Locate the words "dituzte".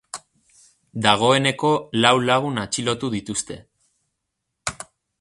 3.19-3.63